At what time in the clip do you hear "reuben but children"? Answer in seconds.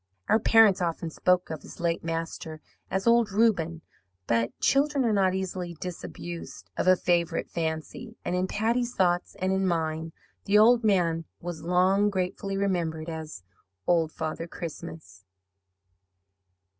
3.31-5.05